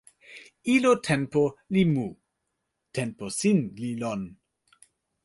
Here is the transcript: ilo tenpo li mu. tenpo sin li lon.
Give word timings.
ilo 0.73 0.91
tenpo 1.07 1.43
li 1.73 1.83
mu. 1.93 2.07
tenpo 2.95 3.25
sin 3.39 3.59
li 3.81 3.91
lon. 4.01 4.21